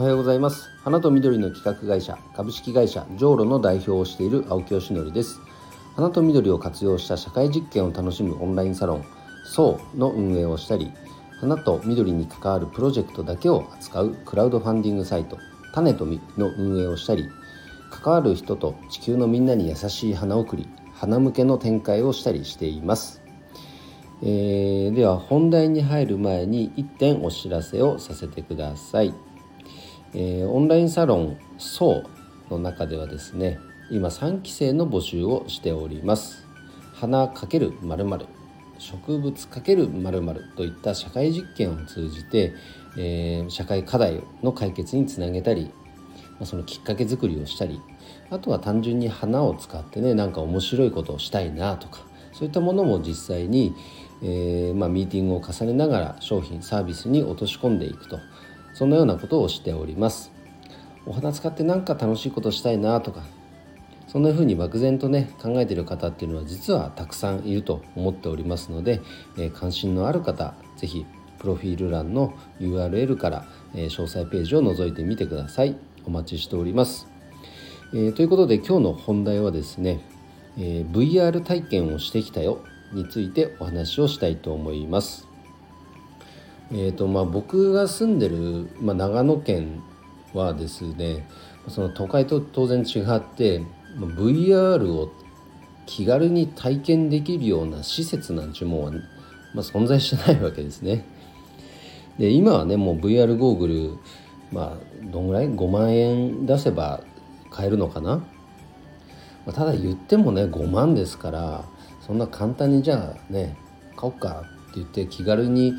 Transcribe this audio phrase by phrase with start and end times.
[0.00, 0.70] おはようございます。
[0.82, 5.38] 花と緑の企画会社株式会社ジョーロの代表をしている青木よしのりです。
[5.94, 9.04] 花と緑を活用した社会実験を楽しむオンラインサロン
[9.44, 10.90] そうの運営をしたり
[11.38, 15.36] 花と緑に関わるプロジェクトだけを扱うクラウドファンディングサイト
[15.74, 17.28] 種と実の運営をしたり
[17.90, 23.20] 関わる人と地球のみんなに優しい花送り花向けの展開をしたりしています、
[24.22, 29.12] えー、では本題に入る前に1点お知らせをさせてください、
[30.14, 32.04] えー、オンラインサロン「そ
[32.48, 33.58] う」の中ではですね
[33.90, 36.46] 今3期生の募集をしております。
[36.94, 38.26] 花×〇〇
[38.78, 42.54] 植物×〇〇といった社会実験を通じて、
[42.98, 45.70] えー、社会課題の解決につなげたり
[46.44, 47.80] そのきっかけ作りをしたり
[48.30, 52.00] あとは単純に花を使ってねなんか面白いことをしたいなとか
[52.32, 53.74] そういったものも実際に、
[54.22, 58.18] えー、まあ、ミーティングを重ねながら商品サービスに落とし込んでいくと。
[58.80, 60.32] そんなようなことをしております。
[61.04, 63.24] お花使って何か楽しいことしたいなとか
[64.06, 69.02] そんな風に漠然とね考えてる方っていうのは実はたくさんいると思っておりますので、
[69.36, 71.04] えー、関心のある方是非
[71.38, 75.76] プロフィール欄の URL から、えー、詳細ページを覗いてみてください。
[76.06, 77.06] お待ちしております。
[77.92, 80.00] えー、ということで今日の本題はですね、
[80.56, 85.29] え、VR 体験をしてきたよについてお話をしたいと思います。
[86.72, 89.82] えーとまあ、僕が住んでる、まあ、長野県
[90.32, 91.28] はですね
[91.68, 93.62] その都会と当然違って
[93.98, 95.10] VR を
[95.86, 99.00] 気軽に体験できるような施設なんちゅうもん、ま
[99.56, 101.04] あ、存在しないわけですね。
[102.18, 103.98] で今はねもう VR ゴーグル
[104.52, 107.02] まあどんぐらい？5万円出せば
[107.50, 108.24] 買えるのかな、ま
[109.48, 111.64] あ、ただ言ってもね5万ですから
[112.06, 113.56] そんな簡単にじゃあね
[113.96, 114.44] 買おうか。
[114.59, 115.74] っ言って気軽に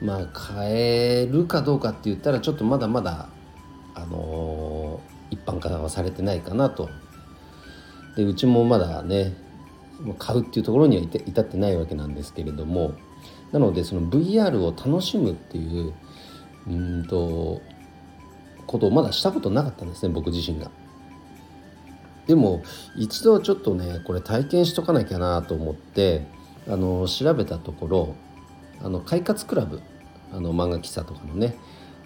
[0.00, 3.28] まあ買えるかどうかって言ったらちょっとまだまだ
[3.94, 6.88] あの、一般化はされてないかなと
[8.16, 9.34] でうちもまだね
[10.18, 12.94] 買うっていうところには至ってないわけなんですけれども
[13.52, 15.94] なのでその VR を楽しむっていう
[16.66, 17.62] うんと
[18.66, 20.70] ことをまだしたことなかったんですね僕自身が。
[22.26, 22.62] でも
[22.96, 26.24] 一度ちょっとねこれ体験しとかなきゃなと思って
[26.68, 28.14] あの調べたところ
[28.82, 29.80] あの快活クラブ
[30.32, 31.56] あの漫画喫茶とかのね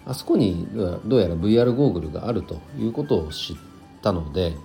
[0.05, 0.67] あそこに
[1.05, 3.55] どうやら VR ゴーグルがあるということを知っ
[4.01, 4.55] たので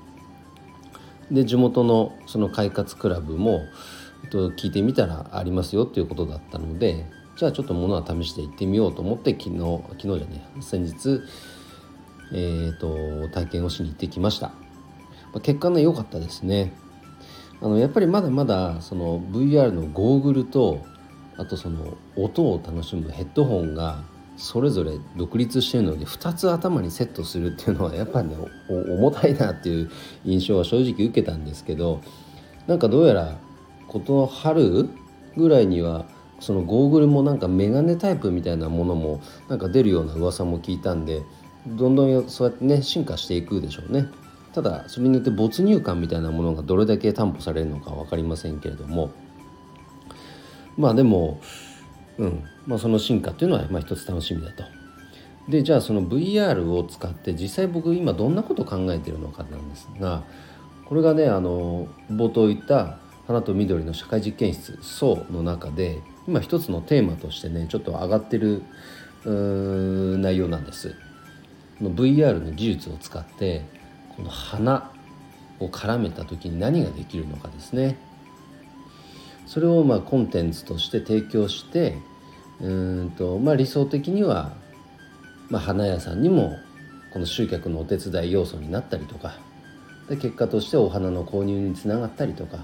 [1.31, 3.63] で地元のその快活クラブも、
[4.25, 7.07] えっと、聞いてみたらありますよっていうことだったので
[7.37, 9.59] じゃあちょっと物は試して行ってみようと思って昨日
[9.99, 11.21] 昨日じゃね先日、
[12.33, 14.53] えーと体験をしに行ってきました。
[15.33, 16.73] まあ、結果ね良かったですね
[17.61, 20.85] あのやっぱりまだまだその VR のゴーグルと
[21.43, 24.05] あとその音を楽しむヘッドホンが
[24.37, 28.37] それぞれ独立してるので2つ頭にセットするっていうのはやっぱね
[28.69, 29.91] 重たいなっていう
[30.25, 32.01] 印象は正直受けたんですけど
[32.69, 33.39] なんかどうやら
[33.89, 34.89] この春
[35.37, 36.07] ぐらいには
[36.39, 41.23] そのゴーグルもなんかメガネタイプみたいなものもなんか出るような噂も聞いたんで
[41.67, 44.07] どんどんそうやってね進化していくでしょうね。
[44.53, 49.11] ただそれによって没入感みたいなものがどれだけ担保されるのか分かりませんけれども
[50.77, 51.41] まあでも、
[52.19, 54.65] うんまあ、その進化っていうのはまあ一つ楽しみだと。
[55.49, 60.23] でじゃあその VR を使って実際僕今どんなことを考えてるのかなんですが
[60.85, 68.63] これがねあの冒頭言った「花と緑の社会実験室」そうの中で今一つのテーマとしてねちょっと上がってる
[69.25, 70.95] 内容なんです。
[71.81, 73.63] VR の技術を使って
[74.17, 74.93] この花
[75.59, 77.97] を絡めた時に何ができるのかですね
[79.53, 81.99] それをまあコンテンツとして提供して
[82.63, 82.71] う
[83.05, 84.55] んと、まあ、理想的には、
[85.51, 86.57] まあ、花屋さんにも
[87.13, 89.35] この集客のお手伝い要素になったりとか
[90.09, 92.61] で結果としてお花の購入につながったりとか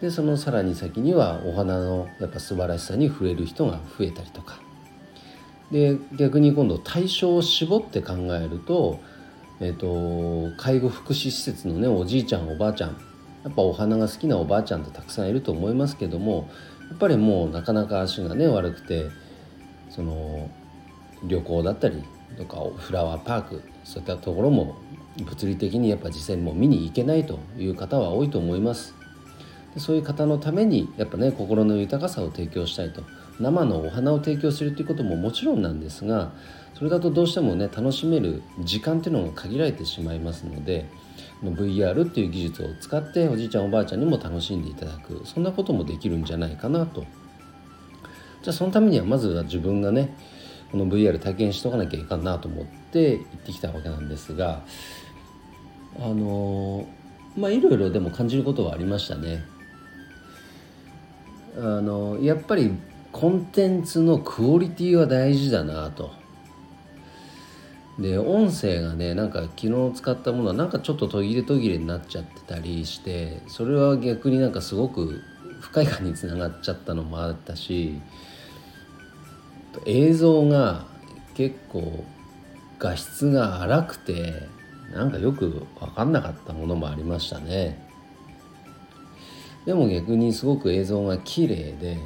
[0.00, 4.58] でそのさらに先にはお花のやっぱ素晴らしさに触れる人が増えたりとか。
[5.70, 8.98] で逆に今度対象を絞って考えると
[9.62, 12.96] えーと、介護福祉施設のねおじいちゃんおばあちゃん
[13.44, 16.48] やっぱお花が好きなおばあちゃんってたくさんいると思いますけども
[16.88, 19.06] やっぱりもうなかなか足がね悪くて
[19.88, 20.50] その
[21.24, 22.02] 旅行だったり
[22.36, 24.76] とかフラワーパークそういったところも
[25.18, 28.94] 物理的にやっぱ実際にもう見に行けないという方は多いと思います。
[29.76, 33.04] そういう方のためにやっぱね心の豊かさを提供したいと
[33.38, 36.32] 生のお花を提供するということももちろんなんですが
[36.74, 40.86] それだとどうしてもね楽しめる時間っていうのが限られてしまいますので
[41.42, 47.06] VR っていう技術を使っておじいちゃんおばあちゃんにも楽しんでいただくそんなこともできるんじゃないかなと
[48.42, 50.14] じゃあそのためにはまずは自分がね
[50.70, 54.62] この VR 体験しとかなきゃいかんなと思って行ってきたわけなんですが
[55.98, 56.86] あの
[57.36, 59.44] まあいろいろでも感じることはありましたね。
[61.56, 62.72] あのやっぱり
[63.12, 66.19] コンテンツのクオリティは大事だなと。
[68.00, 75.20] で音声がねなんか昨日使ったものはなんかちょっと途切れ途切れになっちゃってたりしてそれは逆になんかすごく
[75.60, 78.00] 不快感につながっちゃったのもあったし
[79.84, 80.86] 映像が
[81.34, 82.04] 結構
[82.78, 84.48] 画質が荒くて
[84.94, 87.86] なんかよく分かんなかったものもありましたね。
[89.66, 91.98] でも逆にすごく映像が綺麗で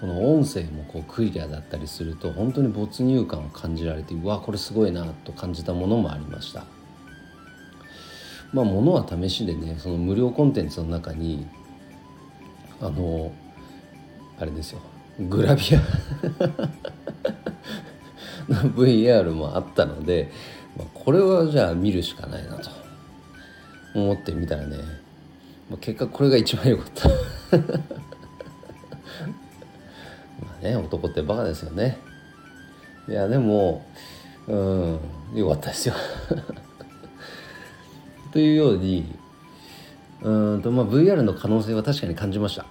[0.00, 6.64] この音声もこうクリアだったりすると本当に没入感を感じられてうわこれすごいなと感じたものもありました。
[8.52, 11.46] まあものは試しでねその無料コンテンツの中に
[12.80, 13.32] あの
[14.38, 14.80] あれですよ。
[15.18, 15.80] グラビア。
[18.48, 20.30] の VR もあったので、
[20.76, 22.70] まあ、これはじゃあ見るしかないなと。
[23.94, 24.76] 思ってみたらね、
[25.68, 27.08] まあ、結果これが一番良かった。
[30.62, 31.98] ね男ってバカですよね。
[33.08, 33.84] いやでも
[34.46, 34.98] うん
[35.34, 35.94] 良かったですよ。
[38.32, 39.14] というように
[40.22, 42.66] うんとまあ VR の可能性は確かに感じました。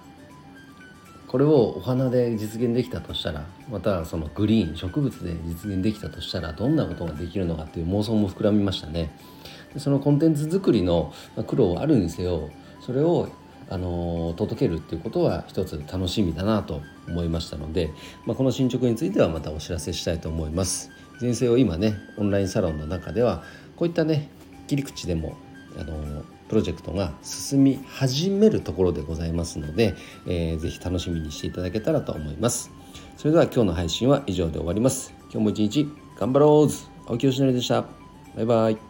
[1.28, 9.10] これをお花で実現できたとしたらまたそのグリーン植物で実現できたとしたらどんなことができるのかっていう妄想も膨らみましたね。
[9.76, 11.12] そのコンテンツ作りの
[11.46, 12.48] 苦労はあるにせよ
[12.80, 13.28] それを
[13.70, 17.90] あの届けるっていうことは一つ楽しみだなと思いましたので、
[18.24, 20.90] まあ、この進捗についてはまたお知らせしたいと思います。
[21.20, 23.42] 前世を今ねオンラインサロンの中では
[23.76, 24.30] こういったね
[24.68, 25.36] 切り口でも
[25.76, 29.94] あのプロジェクトが進み始めるところでございますので、
[30.26, 32.70] えー、ぜひ楽しみにしていただけたらと思います。
[33.16, 35.12] それでは今日の配信は以上で終わります。
[35.24, 35.88] 今日も一日
[36.18, 37.84] 頑張ろう青木よしのりでした。
[38.34, 38.87] バイバイ。